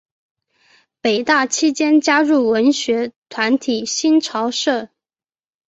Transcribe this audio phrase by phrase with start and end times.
[0.99, 4.89] 北大期间加入文学团体新潮社。